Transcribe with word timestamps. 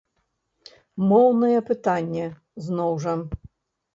Моўнае 1.09 1.59
пытанне, 1.69 2.25
зноў 2.69 2.91
жа. 3.07 3.13